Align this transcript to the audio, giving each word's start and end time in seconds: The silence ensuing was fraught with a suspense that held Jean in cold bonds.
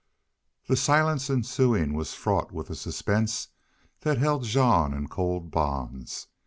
The 0.65 0.75
silence 0.75 1.29
ensuing 1.29 1.93
was 1.93 2.15
fraught 2.15 2.51
with 2.51 2.71
a 2.71 2.75
suspense 2.75 3.49
that 3.99 4.17
held 4.17 4.45
Jean 4.45 4.95
in 4.95 5.07
cold 5.07 5.51
bonds. 5.51 6.25